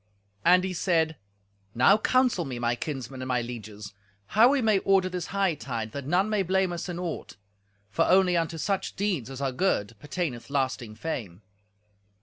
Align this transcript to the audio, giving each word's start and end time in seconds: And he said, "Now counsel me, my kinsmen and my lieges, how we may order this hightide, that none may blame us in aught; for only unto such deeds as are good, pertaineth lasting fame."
And 0.43 0.63
he 0.63 0.73
said, 0.73 1.15
"Now 1.75 1.95
counsel 1.99 2.43
me, 2.43 2.57
my 2.57 2.73
kinsmen 2.75 3.21
and 3.21 3.27
my 3.29 3.43
lieges, 3.43 3.93
how 4.33 4.49
we 4.49 4.59
may 4.59 4.79
order 4.79 5.09
this 5.09 5.27
hightide, 5.27 5.91
that 5.91 6.07
none 6.07 6.27
may 6.27 6.41
blame 6.41 6.73
us 6.73 6.89
in 6.89 6.97
aught; 6.97 7.37
for 7.91 8.05
only 8.05 8.35
unto 8.35 8.57
such 8.57 8.95
deeds 8.95 9.29
as 9.29 9.41
are 9.41 9.51
good, 9.51 9.95
pertaineth 9.99 10.49
lasting 10.49 10.95
fame." 10.95 11.43